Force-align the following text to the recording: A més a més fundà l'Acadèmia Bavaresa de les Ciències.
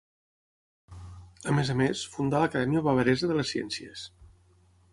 A 1.51 1.53
més 1.57 1.69
a 1.73 1.75
més 1.83 2.01
fundà 2.15 2.41
l'Acadèmia 2.45 2.83
Bavaresa 2.89 3.29
de 3.33 3.37
les 3.41 3.53
Ciències. 3.55 4.07